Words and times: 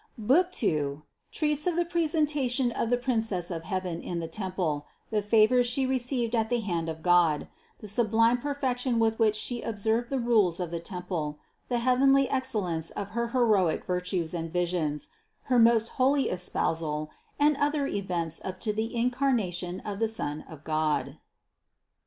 BOOK 0.17 0.51
TWO 0.51 1.03
Treats 1.31 1.67
of 1.67 1.75
the 1.75 1.85
Presentation 1.85 2.71
of 2.71 2.89
the 2.89 2.97
Princess 2.97 3.51
of 3.51 3.65
Heaven 3.65 4.01
In 4.01 4.17
the 4.19 4.27
Temple, 4.27 4.87
the 5.11 5.21
Favors 5.21 5.67
She 5.67 5.85
Received 5.85 6.33
at 6.33 6.49
the 6.49 6.61
Hand 6.61 6.89
of 6.89 7.03
God, 7.03 7.47
the 7.81 7.87
Sublime 7.87 8.39
Perfection 8.39 8.97
with 8.97 9.19
which 9.19 9.35
She 9.35 9.61
Observed 9.61 10.09
the 10.09 10.17
Rules 10.17 10.59
of 10.59 10.71
the 10.71 10.79
Temple, 10.79 11.37
the 11.69 11.77
Heavenly 11.77 12.27
Excellence 12.31 12.89
of 12.89 13.11
Her 13.11 13.27
Heroic 13.27 13.85
Vir 13.85 13.99
tues 13.99 14.33
and 14.33 14.51
Visions, 14.51 15.09
Her 15.43 15.59
Most 15.59 15.89
Holy 15.89 16.31
Espousal 16.31 17.11
and 17.39 17.55
other 17.57 17.85
Events 17.85 18.41
up 18.43 18.59
to 18.61 18.73
the 18.73 18.93
Incarna 18.95 19.53
tion 19.53 19.81
of 19.81 19.99
the 19.99 20.07
Son 20.07 20.43
of 20.49 20.63
God. 20.63 21.19